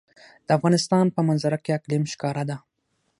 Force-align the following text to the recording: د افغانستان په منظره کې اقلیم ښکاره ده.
د 0.47 0.49
افغانستان 0.57 1.05
په 1.15 1.19
منظره 1.27 1.57
کې 1.63 1.75
اقلیم 1.79 2.03
ښکاره 2.13 2.43
ده. 2.49 2.57